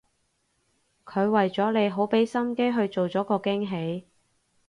[1.05, 4.07] 佢為咗你好畀心機去做咗個驚喜